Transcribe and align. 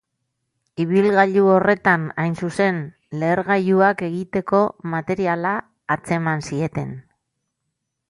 Ibilgailu 0.83 1.43
horretan, 1.55 2.07
hain 2.23 2.33
zuzen, 2.47 2.81
lehergailuak 3.25 4.03
egiteko 4.09 4.65
materiala 4.97 5.57
atzeman 5.99 6.47
zieten. 6.53 7.01